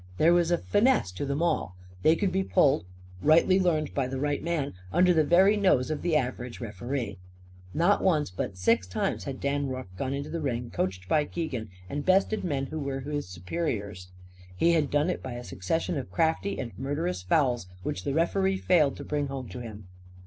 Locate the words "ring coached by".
10.41-11.25